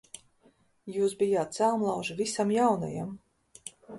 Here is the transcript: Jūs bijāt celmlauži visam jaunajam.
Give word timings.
Jūs 0.93 1.13
bijāt 1.19 1.53
celmlauži 1.59 2.17
visam 2.23 2.55
jaunajam. 2.57 3.15